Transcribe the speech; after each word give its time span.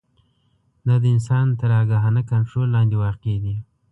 دا 0.87 0.95
د 1.03 1.05
انسان 1.15 1.45
تر 1.59 1.69
آګاهانه 1.81 2.21
کنټرول 2.31 2.67
لاندې 2.75 2.95
واقع 3.03 3.35
دي. 3.43 3.55